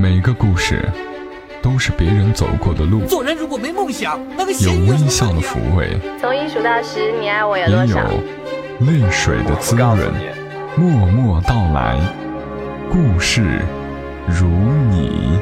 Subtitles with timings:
[0.00, 0.88] 每个故事
[1.60, 7.96] 都是别人走过的路，做人如果没梦想，那个有微笑的抚慰，从一数到十，你爱我有也有？
[8.86, 9.98] 泪水的滋润。
[10.76, 12.00] 默默到来，
[12.88, 13.60] 故事
[14.28, 14.46] 如
[14.88, 15.36] 你。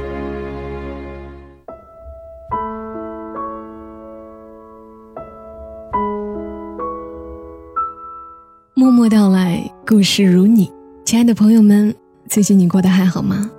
[8.72, 10.72] 默默到来，故事如你。
[11.04, 11.94] 亲爱的朋友们，
[12.26, 13.50] 最近你过得还好吗？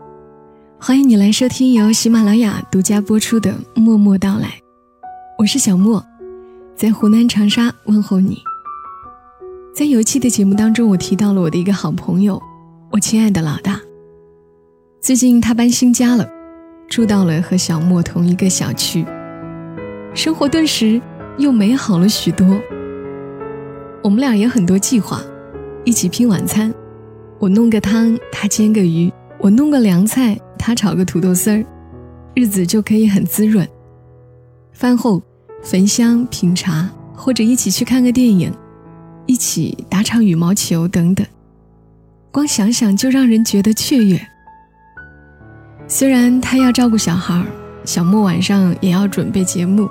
[0.80, 3.52] 欢迎你来收听由喜马拉雅独家播出的
[3.82, 4.48] 《默默到来》，
[5.36, 6.02] 我是小莫，
[6.76, 8.38] 在湖南长沙问候你。
[9.74, 12.40] 在有一期的节目当中，我提到了我的一个好朋友，
[12.92, 13.82] 我亲爱的老大。
[15.02, 16.30] 最近他搬新家了，
[16.88, 19.04] 住到了和小莫同一个小区，
[20.14, 21.02] 生活顿时
[21.40, 22.48] 又美好了许多。
[24.04, 25.24] 我们俩也很多计划，
[25.84, 26.72] 一起拼晚餐，
[27.40, 31.66] 我弄个汤，他煎个鱼，我弄个凉菜，他炒个土豆丝儿，
[32.36, 33.66] 日子就可以很滋润。
[34.74, 35.24] 饭后
[35.64, 38.52] 焚香品茶，或者一起去看个电影，
[39.28, 41.26] 一起打场羽毛球等等，
[42.32, 44.20] 光想想就让人觉得雀跃。
[45.88, 47.42] 虽然他要照顾小孩，
[47.86, 49.90] 小莫晚上也要准备节目，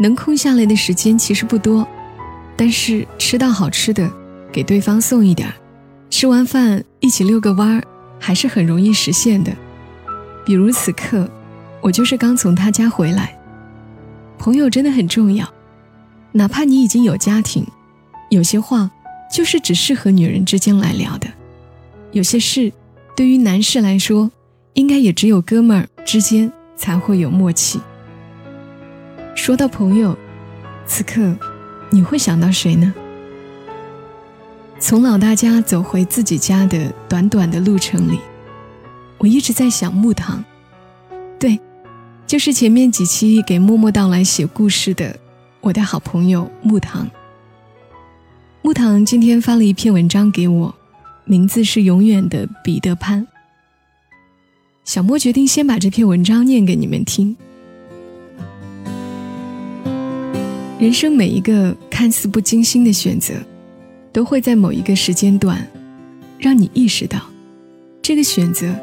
[0.00, 1.86] 能空下来的时间其实不多。
[2.56, 4.10] 但是吃到好吃的，
[4.50, 5.54] 给对方送一点儿，
[6.10, 7.84] 吃完饭一起遛个弯儿，
[8.18, 9.52] 还是很容易实现的。
[10.44, 11.28] 比如此刻，
[11.80, 13.38] 我就是刚从他家回来。
[14.38, 15.48] 朋友真的很重要，
[16.32, 17.66] 哪怕你已经有家庭，
[18.30, 18.90] 有些话
[19.32, 21.28] 就是只适合女人之间来聊的，
[22.10, 22.72] 有些事
[23.16, 24.30] 对于男士来说，
[24.74, 27.80] 应该也只有哥们儿之间才会有默契。
[29.34, 30.16] 说到朋友，
[30.86, 31.36] 此刻。
[31.94, 32.94] 你会想到谁呢？
[34.80, 38.18] 从老大家走回自己家的短短的路程里，
[39.22, 40.44] 我一直在想木糖。
[41.38, 41.56] 对，
[42.26, 45.16] 就是前面几期给默默到来写故事的
[45.60, 47.08] 我的好朋友木糖。
[48.62, 50.74] 木糖今天发了一篇文章给我，
[51.24, 53.22] 名字是《永远的彼得潘》。
[54.84, 57.36] 小莫决定先把这篇文章念给你们听。
[60.80, 63.34] 人生每一个看似不经心的选择，
[64.12, 65.64] 都会在某一个时间段，
[66.40, 67.20] 让你意识到，
[68.02, 68.74] 这个选择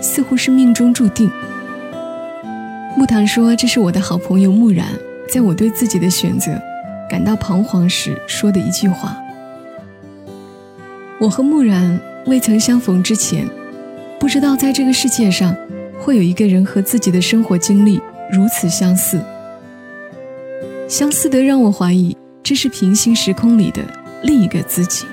[0.00, 1.30] 似乎是命中注定。
[2.96, 4.86] 木糖说：“这是我的好朋友木然，
[5.28, 6.52] 在我对自己的选择
[7.08, 9.16] 感到彷徨时说的一句话。
[11.20, 13.48] 我和木然未曾相逢之前，
[14.18, 15.54] 不知道在这个世界上，
[16.00, 18.00] 会有一个人和自己的生活经历
[18.32, 19.20] 如此相似。”
[20.88, 23.82] 相似的让我怀疑，这是平行时空里的
[24.22, 25.04] 另一个自己。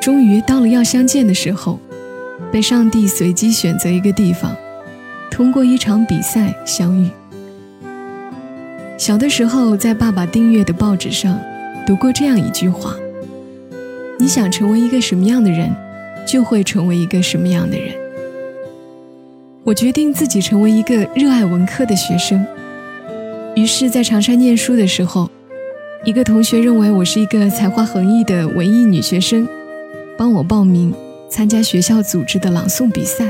[0.00, 1.78] 终于到了要相见的时候，
[2.52, 4.54] 被上帝随机选择一个地方，
[5.30, 7.08] 通过一场比赛相遇。
[8.98, 11.40] 小的时候，在爸爸订阅的报纸上
[11.86, 12.94] 读过这样一句话
[14.20, 15.74] ：“你想成为一个什么样的人，
[16.26, 17.94] 就会成为一个什么样的人。”
[19.64, 22.44] 我决定自己成为一个热爱文科的学生。
[23.56, 25.30] 于是，在长沙念书的时候，
[26.04, 29.48] 一个同学认为我是一个才华横溢的文艺女学生，
[30.18, 30.94] 帮我报名
[31.32, 33.24] 参加学校组织的朗诵比赛。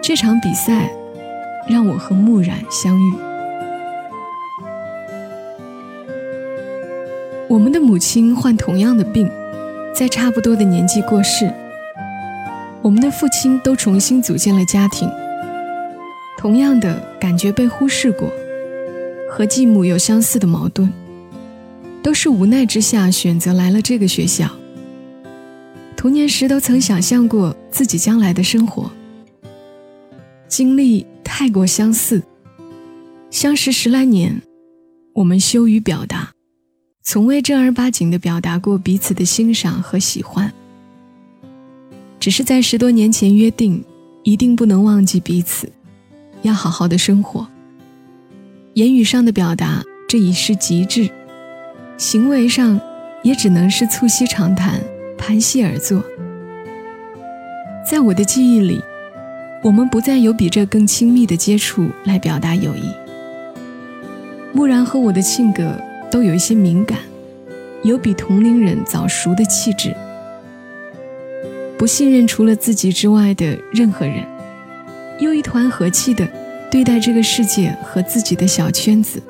[0.00, 0.88] 这场比赛
[1.68, 3.14] 让我和木然相遇。
[7.48, 9.28] 我们的母亲患同样的病，
[9.92, 11.52] 在差不多的年纪过世。
[12.80, 15.10] 我们的父亲都重新组建了家庭，
[16.38, 18.32] 同样的感觉被忽视过。
[19.28, 20.92] 和继母有相似的矛盾，
[22.04, 24.48] 都是无奈之下选择来了这个学校。
[26.02, 28.90] 童年时都曾想象过自己将来的生活，
[30.48, 32.20] 经历太过相似，
[33.30, 34.42] 相识十来年，
[35.12, 36.32] 我们羞于表达，
[37.04, 40.52] 从未正儿八经的表达过彼此的欣赏和喜欢，
[42.18, 43.84] 只是在十多年前约定，
[44.24, 45.70] 一定不能忘记彼此，
[46.42, 47.46] 要好好的生活。
[48.74, 51.08] 言语上的表达，这已是极致；
[51.96, 52.80] 行为上，
[53.22, 54.80] 也只能是促膝长谈、
[55.22, 56.02] 盘膝而坐。
[57.88, 58.82] 在我的记忆里，
[59.62, 62.90] 我们不再有比这更亲密的接触来表达友谊。
[64.52, 65.78] 木然和我的性格
[66.10, 66.98] 都有一些敏感，
[67.84, 69.94] 有比同龄人早熟的气质，
[71.78, 74.26] 不信任除了自己之外的任何人，
[75.20, 76.28] 又一团和气的。
[76.68, 79.22] 对待这个世界和自己的小圈子，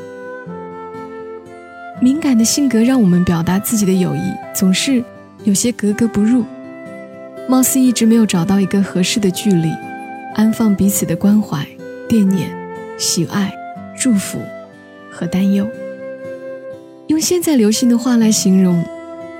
[2.01, 4.21] 敏感的性格让我们表达自己的友谊
[4.55, 5.03] 总是
[5.45, 6.45] 有些格格不入，
[7.49, 9.69] 貌似一直没有找到一个合适的距离，
[10.35, 11.67] 安放彼此的关怀、
[12.09, 12.49] 惦念、
[12.97, 13.53] 喜爱、
[13.99, 14.39] 祝福
[15.11, 15.69] 和担忧。
[17.09, 18.85] 用现在流行的话来形容，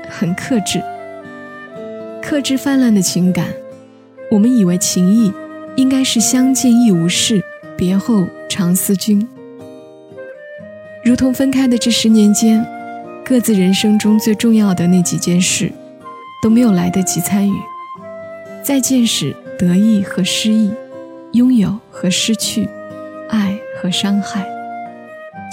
[0.09, 0.83] 很克制。
[2.21, 3.47] 克制泛滥的情感，
[4.31, 5.33] 我们以为情谊
[5.77, 7.43] 应该是相见亦无事，
[7.77, 9.27] 别后常思君。
[11.05, 12.65] 如同分开的这十年间，
[13.25, 15.73] 各自人生中最重要的那几件事，
[16.43, 17.55] 都没有来得及参与。
[18.63, 20.71] 再见时，得意和失意，
[21.33, 22.69] 拥有和失去，
[23.31, 24.47] 爱和伤害。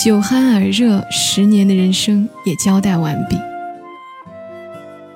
[0.04, 3.38] 酒酣耳热，十年的人生也交代完毕。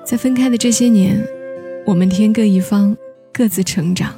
[0.04, 1.18] 在分开的这些年，
[1.84, 2.96] 我们天各一方，
[3.32, 4.14] 各自成长。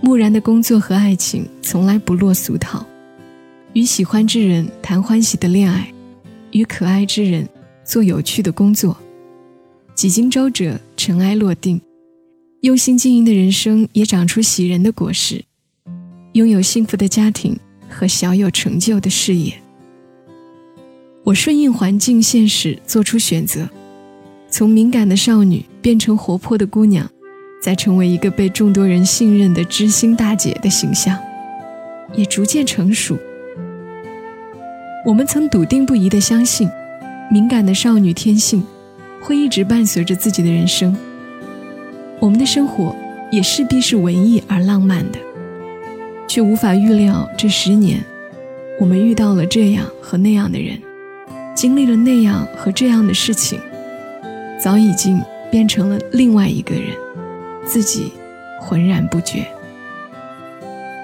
[0.00, 2.86] 木然的工作和爱情从来不落俗套，
[3.72, 5.92] 与喜欢之人谈欢喜的恋爱，
[6.52, 7.48] 与可爱之人
[7.84, 8.96] 做有趣的工作。
[9.98, 11.80] 几经周折，尘埃落定。
[12.60, 15.44] 用心经营的人生也长出喜人的果实，
[16.34, 17.58] 拥有幸福的家庭
[17.88, 19.52] 和小有成就的事业。
[21.24, 23.68] 我顺应环境现实做出选择，
[24.48, 27.10] 从敏感的少女变成活泼的姑娘，
[27.60, 31.18] 再成为一个被众多人信任的知心大姐的形象，
[32.14, 33.18] 也逐渐成熟。
[35.04, 36.68] 我们曾笃定不疑地相信，
[37.32, 38.62] 敏感的少女天性
[39.20, 40.96] 会一直伴随着自己的人生。
[42.20, 42.94] 我们的生活
[43.30, 45.18] 也势必是文艺而浪漫的，
[46.26, 48.00] 却无法预料这十年，
[48.80, 50.76] 我们遇到了这样和那样的人，
[51.54, 53.60] 经历了那样和这样的事情，
[54.60, 55.20] 早已经
[55.50, 56.86] 变成了另外一个人，
[57.64, 58.12] 自己
[58.60, 59.46] 浑然不觉。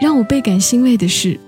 [0.00, 1.38] 让我倍感欣慰的是，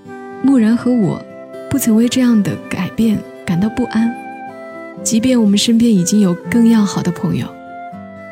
[0.43, 1.21] 木然和我
[1.69, 4.15] 不曾为这样的改变感到不安，
[5.07, 7.47] 即便我们身边已经有更要好的朋友。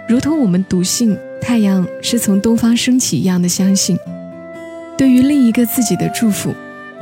[0.09, 3.97] 如同我们笃信太阳是从东方升起一样的相信，
[4.99, 6.53] 对于另一个自己的祝福，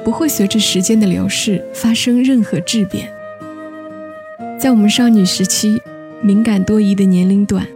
[0.05, 3.11] 不会随着时间的流逝发生任何质变。
[4.61, 5.81] 在我们少女时期，
[6.21, 7.67] 敏感多疑的年龄段，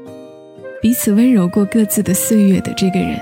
[0.83, 3.19] 彼此温柔过各自的岁月的这个人，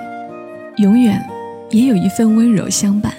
[0.78, 1.24] 永远
[1.70, 3.14] 也有一份温柔相伴。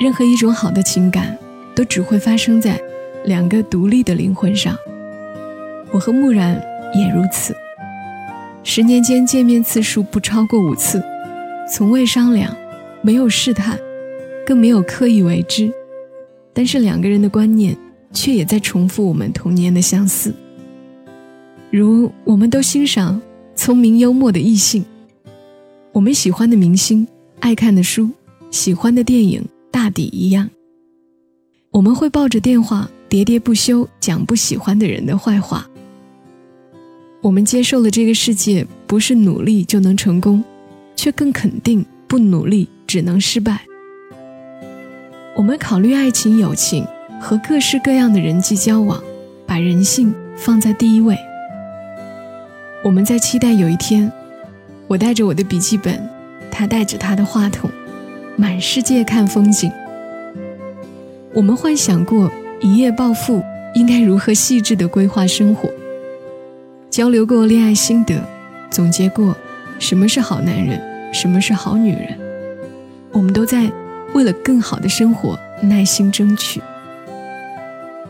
[0.00, 1.38] 任何一种好的情感，
[1.76, 2.76] 都只会发生在
[3.24, 4.76] 两个独立的灵魂上。
[5.90, 6.62] 我和木然。
[6.96, 7.52] 也如此，
[8.62, 11.02] 十年间见面次数不超过五次，
[11.68, 12.56] 从未商量，
[13.02, 13.76] 没有试探，
[14.46, 15.72] 更没有刻意为之。
[16.52, 17.76] 但是两个人的观念
[18.12, 20.32] 却也在重复我们童年的相似。
[21.68, 23.20] 如我们都欣赏
[23.56, 24.84] 聪明幽默的异性，
[25.90, 27.04] 我们喜欢的明星、
[27.40, 28.08] 爱看的书、
[28.52, 30.48] 喜欢的电影大抵一样。
[31.72, 35.68] 我们会抱着电话喋喋不休讲不喜欢的人的坏话。
[37.20, 40.42] 我们接受了这个世界不是努力就能成功，
[40.96, 43.60] 却更肯定不努力只能失败。
[45.36, 46.84] 我们考虑爱情、友情
[47.20, 49.00] 和各式各样的人际交往，
[49.46, 51.16] 把人性放在第一位。
[52.82, 54.10] 我们在期待有一天，
[54.88, 56.04] 我带着我的笔记本，
[56.50, 57.70] 他带着他的话筒，
[58.36, 59.70] 满世界看风景。
[61.32, 62.28] 我们幻想过
[62.64, 63.44] 一夜暴富
[63.74, 65.70] 应该如何细致的规划生活。
[66.88, 68.18] 交流过恋爱心得，
[68.70, 69.36] 总结过
[69.78, 70.80] 什么是好男人，
[71.12, 72.18] 什么是好女人。
[73.12, 73.70] 我们都在
[74.14, 76.62] 为了更好的生活耐心争取。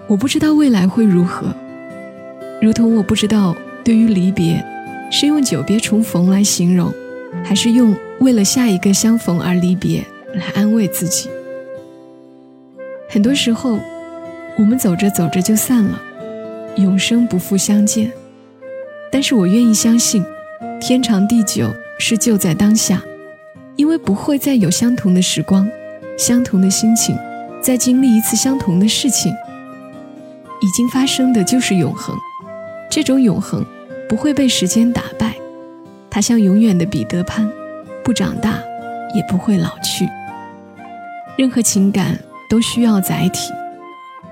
[0.07, 1.53] 我不知道未来会如何，
[2.63, 4.65] 如同我不知道对于离别，
[5.11, 6.95] 是用久别重逢来形容，
[7.43, 11.29] 还是用为了下一个相逢而离别来安慰自己。
[13.09, 13.81] 很多时候，
[14.57, 16.01] 我们走着走着就散了，
[16.77, 18.13] 永生不复相见。
[19.11, 20.25] 但是我愿意相信，
[20.81, 23.03] 天长地久是就在当下，
[23.77, 25.69] 因为不会再有相同的时光，
[26.17, 27.17] 相同的心情，
[27.61, 29.33] 再经历一次相同的事情。
[30.61, 32.17] 已经发生的就是永恒，
[32.89, 33.65] 这种永恒
[34.09, 35.35] 不会被时间打败，
[36.09, 37.51] 它像永远的彼得潘，
[38.05, 38.63] 不长大，
[39.15, 40.09] 也不会老去。
[41.37, 42.19] 任何情感
[42.49, 43.53] 都需要载体，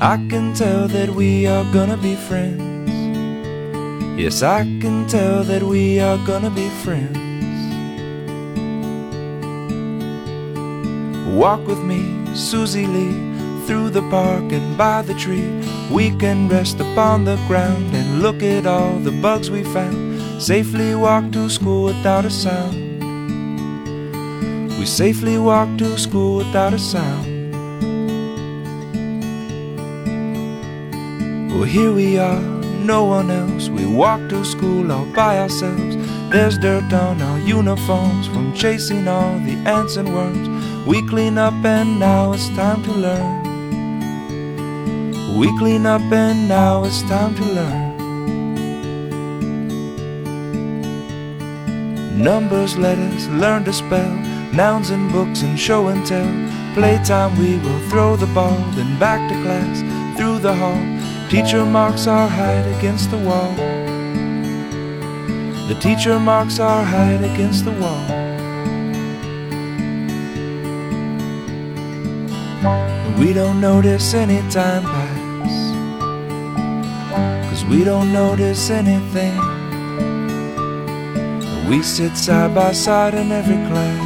[0.00, 2.90] I can tell that we are gonna be friends.
[4.20, 7.18] Yes, I can tell that we are gonna be friends.
[11.34, 12.02] Walk with me,
[12.34, 13.16] Susie Lee,
[13.66, 15.50] through the park and by the tree.
[15.90, 20.42] We can rest upon the ground and look at all the bugs we found.
[20.42, 22.76] Safely walk to school without a sound.
[24.78, 27.35] We safely walk to school without a sound.
[31.56, 32.42] Well, here we are,
[32.84, 33.70] no one else.
[33.70, 35.96] We walk to school all by ourselves.
[36.28, 40.50] There's dirt on our uniforms from chasing all the ants and worms.
[40.86, 43.42] We clean up and now it's time to learn.
[45.38, 47.96] We clean up and now it's time to learn.
[52.22, 54.14] Numbers, letters, learn to spell,
[54.52, 56.28] nouns and books and show and tell.
[56.74, 59.80] Playtime, we will throw the ball, then back to class,
[60.18, 60.95] through the hall.
[61.28, 63.52] Teacher marks our height against the wall.
[65.66, 68.06] The teacher marks our height against the wall.
[73.18, 75.54] We don't notice any time pass.
[77.50, 79.36] Cause we don't notice anything.
[81.68, 84.05] We sit side by side in every class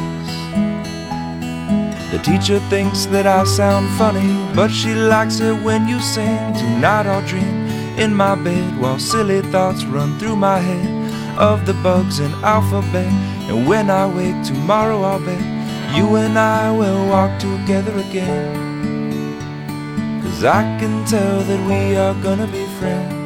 [2.20, 6.54] The teacher thinks that I sound funny, but she likes it when you sing.
[6.54, 7.66] Tonight I'll dream
[7.98, 13.10] in my bed while silly thoughts run through my head of the bugs in alphabet.
[13.48, 15.42] And when I wake tomorrow, I'll bet
[15.96, 18.66] you and I will walk together again.
[20.22, 23.16] Cause I can tell that we are gonna be friends.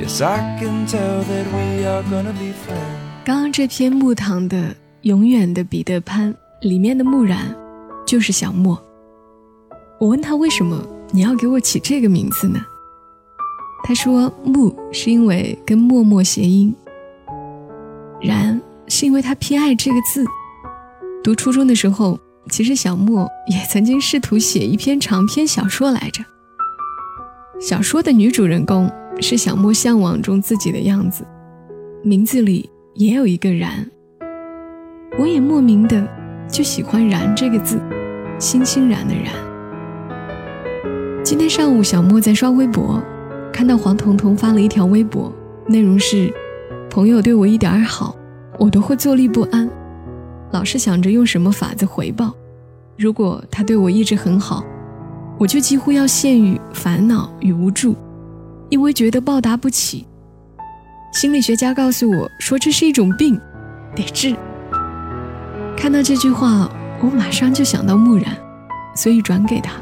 [0.00, 2.98] Yes, I can tell that we are gonna be friends.
[3.24, 4.56] 刚刚这篇木糖的《
[5.02, 7.55] 永远的彼得潘》 里面的木然
[8.05, 8.81] 就是小莫。
[9.99, 12.59] 我问他为什么你要给我起这个名字呢？
[13.83, 16.73] 他说木是因为跟默默谐音，
[18.21, 20.25] 然是因为他偏爱这个字。
[21.23, 26.23] 读初中的时候，其实小莫也曾经试图写一篇长篇小说来着。
[27.59, 31.25] 小说的女主人公是小莫向往中自己的样子，
[32.03, 33.89] 名字里也有一个然。
[35.19, 36.07] 我也莫名的
[36.49, 37.79] 就喜欢“然”这个字，
[38.39, 39.33] 欣欣然的然。
[41.23, 43.01] 今天上午，小莫在刷微博，
[43.51, 45.31] 看到黄彤彤发了一条微博，
[45.67, 46.33] 内容是：
[46.89, 48.15] 朋友对我一点儿好，
[48.57, 49.69] 我都会坐立不安，
[50.51, 52.33] 老是想着用什么法子回报。
[52.97, 54.63] 如果他对我一直很好，
[55.37, 57.95] 我就几乎要陷于烦恼与无助，
[58.69, 60.07] 因为觉得报答不起。
[61.11, 63.39] 心理学家告诉我说这是一种病，
[63.95, 64.35] 得治。
[65.77, 66.69] 看到这句话，
[66.99, 68.35] 我马上就想到木然，
[68.95, 69.73] 所以转给他。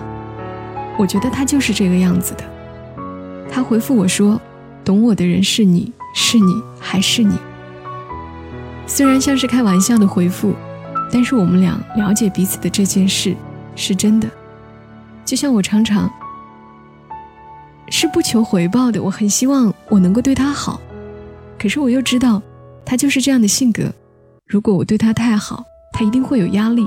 [1.00, 2.44] 我觉得他就是这个样子的。
[3.50, 4.40] 他回复我说
[4.84, 7.40] ：“懂我的人是你，是你，还是你。”
[8.86, 10.54] 虽然像是开玩笑的回复，
[11.12, 13.36] 但是我们俩了解彼此的这件事
[13.75, 14.30] 是真的。
[15.24, 16.12] 就像我常常
[17.90, 20.80] 是不求回报的，我很希望我能够对他好，
[21.58, 22.42] 可是我又知道
[22.86, 23.92] 他就是这样的性格。
[24.46, 25.64] 如果我对他太好，
[25.98, 26.86] 他一定会有压力，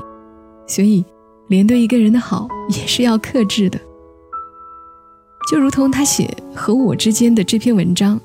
[0.67, 1.03] 所以
[1.47, 3.79] 连对一个人的好也是要克制的。
[5.49, 8.21] 就如同他写和我之间的这篇文章，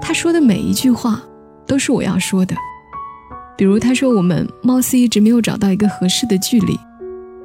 [0.00, 1.20] 他说的每一句话
[1.66, 2.54] 都是我要说的。
[3.58, 6.78] 比如他说我们貌似一直没有找到一个合适的距离，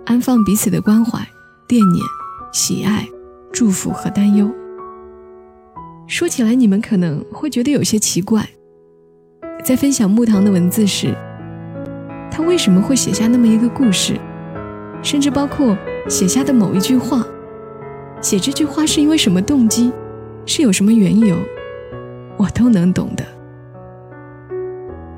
[0.05, 1.19] 安放彼此的关怀、
[1.67, 2.05] 惦念、
[2.53, 3.07] 喜爱、
[3.51, 4.48] 祝福和担忧。
[6.05, 8.48] 说起来你们可能会觉得有些奇怪，
[9.65, 11.12] 在分享木糖的文字时。
[12.31, 14.19] 他为什么会写下那么一个故事，
[15.01, 17.25] 甚至包括写下的某一句话？
[18.21, 19.91] 写这句话是因为什么动机？
[20.45, 21.38] 是有什么缘由？
[22.38, 23.24] 我都能懂的。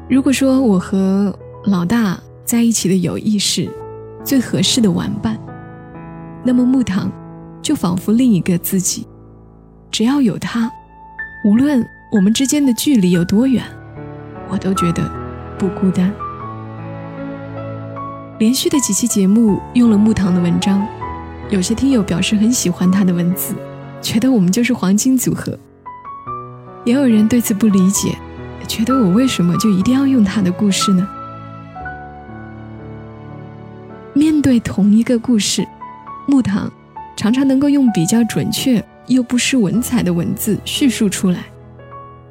[0.09, 1.33] 如果说我和
[1.65, 3.69] 老大在一起的友谊是
[4.23, 5.37] 最合适的玩伴，
[6.43, 7.11] 那么木糖
[7.61, 9.07] 就仿佛另一个自己。
[9.89, 10.69] 只要有他，
[11.45, 13.63] 无论我们之间的距离有多远，
[14.49, 15.03] 我都觉得
[15.57, 16.11] 不孤单。
[18.41, 20.83] 连续的几期节目用了木糖的文章，
[21.51, 23.53] 有些听友表示很喜欢他的文字，
[24.01, 25.55] 觉得我们就是黄金组合。
[26.83, 28.17] 也有人对此不理解，
[28.67, 31.07] 觉得我为什么就一定要用他的故事呢？
[34.15, 35.63] 面对同一个故事，
[36.25, 36.67] 木糖
[37.15, 41.45] 常常能够用比较准确又不失文采的文字叙述出来，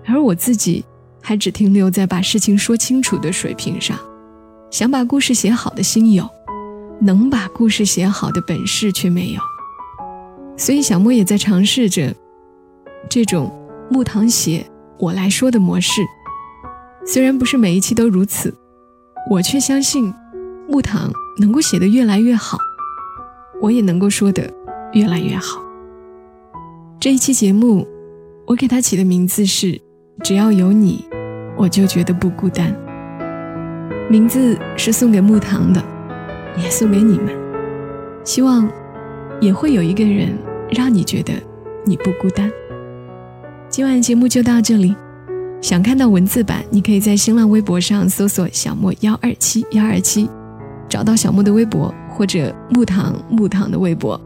[0.05, 0.85] 而我自己
[1.23, 3.97] 还只停留在把事情说清楚的水平上。
[4.71, 6.29] 想把故事写好的心有，
[7.01, 9.41] 能把故事写好的本事却没有。
[10.57, 12.15] 所以小莫也在尝试着
[13.09, 13.51] 这种
[13.91, 14.65] 木糖写
[14.97, 16.03] “我来说”的模式。
[17.05, 18.55] 虽然不是每一期都如此，
[19.29, 20.15] 我却相信
[20.69, 21.11] 木糖
[21.41, 22.57] 能够写得越来越好，
[23.61, 24.49] 我也能够说得
[24.93, 25.61] 越来越好。
[27.01, 27.89] 这一期节目，
[28.47, 29.81] 我给它起的名字是
[30.23, 31.05] “只要有你，
[31.57, 32.73] 我就觉得不孤单”。
[34.11, 35.81] 名字是送给木糖的，
[36.61, 37.29] 也送给你们。
[38.25, 38.69] 希望
[39.41, 40.37] 也会有一个人
[40.69, 41.33] 让你觉得
[41.87, 42.51] 你不孤单。
[43.69, 44.97] 今晚节目就到这里，
[45.61, 50.29] 想看到文字版，你可以在新浪微博上搜索“小莫幺二七幺二七”，
[50.91, 54.21] 找到小莫的微博或者木糖木糖的微博。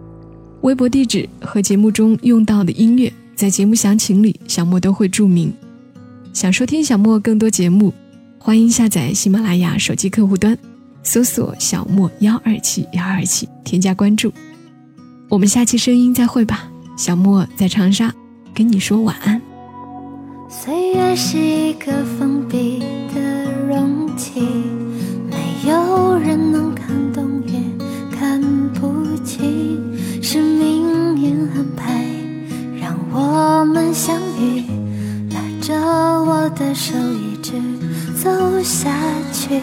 [0.62, 5.52] 微博地址和节目中用到的音乐，在节目详情里小莫都会注明。
[6.32, 7.92] 想收听小莫更多节目。
[8.46, 10.54] 欢迎下载喜马拉雅手机客户端，
[11.02, 14.30] 搜索“小莫幺二七幺二七”，添加关注。
[15.30, 16.68] 我们下期声音再会吧。
[16.94, 18.12] 小莫在长沙
[18.52, 19.40] 跟你说晚安。
[20.50, 22.80] 岁月是一个封闭
[23.14, 24.42] 的容器，
[25.30, 27.58] 没有人能看懂也
[28.14, 28.42] 看
[28.74, 29.80] 不清，
[30.22, 32.04] 是命运安排
[32.78, 34.62] 让我们相遇，
[35.30, 36.92] 拉着我的手。
[38.24, 38.30] 走
[38.62, 38.90] 下
[39.34, 39.60] 去，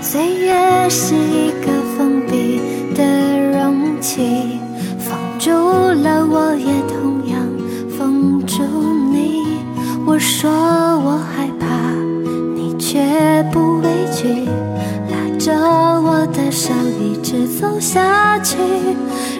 [0.00, 2.60] 岁月是一个封闭
[2.96, 4.58] 的容器，
[4.98, 7.38] 封住了我，也同样
[7.96, 8.60] 封住
[9.12, 9.56] 你。
[10.04, 11.66] 我说我害怕，
[12.56, 13.00] 你却
[13.52, 14.48] 不畏惧，
[15.08, 18.56] 拉着我的手一直走下去。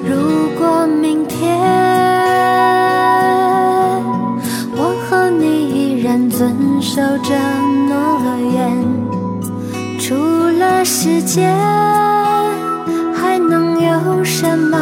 [0.04, 1.59] 如果明天
[4.76, 7.72] 我和你依然遵守着。
[9.99, 10.15] 除
[10.59, 11.55] 了时间，
[13.15, 14.77] 还能有什么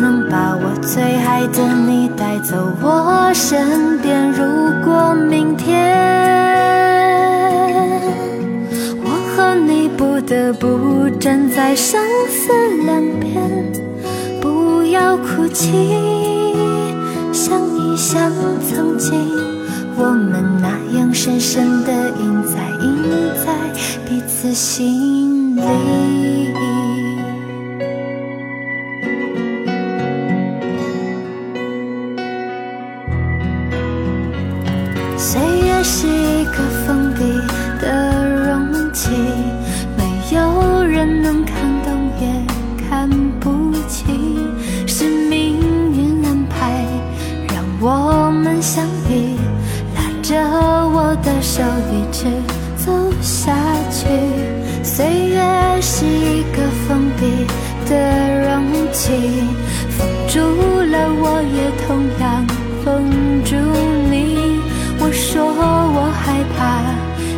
[0.00, 4.32] 能把我最爱的你带走我身边？
[4.32, 4.42] 如
[4.84, 5.70] 果明天
[9.04, 12.52] 我和你不得不站在生死
[12.84, 13.72] 两边，
[14.40, 15.70] 不要哭泣，
[17.32, 18.32] 想一想
[18.66, 19.51] 曾经。
[20.04, 23.04] 我们那样深深的印在印
[23.36, 23.54] 在
[24.04, 25.62] 彼此心里。
[35.16, 37.22] 岁月是一个封闭
[37.80, 39.08] 的容器，
[39.96, 42.26] 没有人能看懂也
[42.88, 44.50] 看不清，
[44.84, 45.60] 是命
[45.96, 46.84] 运安排
[47.54, 49.31] 让我们相遇。
[51.22, 52.24] 的手一直
[52.76, 53.54] 走下
[53.90, 54.06] 去，
[54.82, 55.40] 岁月
[55.80, 57.46] 是一个封闭
[57.88, 57.92] 的
[58.48, 59.12] 容器，
[59.90, 61.88] 封住了我，也同
[62.20, 62.46] 样
[62.84, 63.10] 封
[63.44, 63.56] 住
[64.10, 64.60] 你。
[64.98, 66.60] 我说我害怕，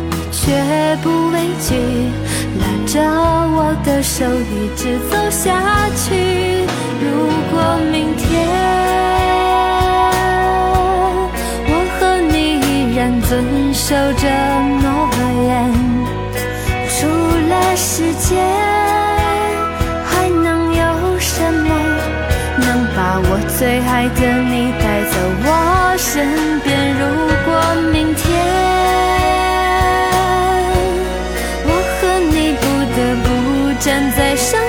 [0.09, 0.53] 你却
[1.01, 1.75] 不畏惧，
[2.59, 6.65] 拉着我的手一直走下去。
[7.01, 7.05] 如
[7.51, 8.84] 果明天。
[13.27, 14.29] 遵守着
[14.81, 15.09] 诺
[15.47, 15.73] 言，
[16.87, 17.07] 除
[17.49, 18.37] 了时间，
[20.05, 20.83] 还能有
[21.19, 21.67] 什么
[22.59, 25.47] 能把我最爱的你带走我
[25.97, 26.93] 身边？
[26.99, 27.01] 如
[27.45, 27.49] 果
[27.91, 28.23] 明天
[31.65, 32.63] 我和你不
[32.95, 33.25] 得不
[33.79, 34.59] 站在生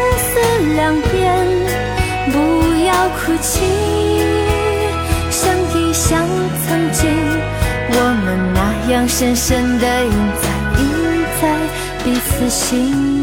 [9.18, 13.15] 深深的印在印在彼此心。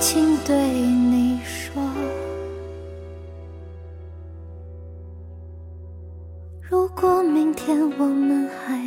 [0.00, 1.82] 轻对你说，
[6.60, 8.77] 如果明天我们还。